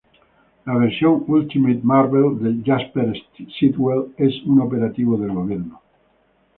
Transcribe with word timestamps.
La 0.65 0.75
versión 0.79 1.25
Ultimate 1.27 1.81
Marvel 1.83 2.39
de 2.41 2.63
Jasper 2.65 3.13
Sitwell 3.59 4.11
es 4.17 4.33
un 4.47 4.59
operativo 4.59 5.15
del 5.15 5.31
gobierno. 5.31 5.79